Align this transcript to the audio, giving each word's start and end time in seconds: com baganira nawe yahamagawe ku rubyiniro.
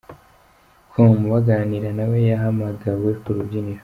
com 0.91 1.11
baganira 1.31 1.89
nawe 1.97 2.17
yahamagawe 2.29 3.09
ku 3.21 3.29
rubyiniro. 3.35 3.79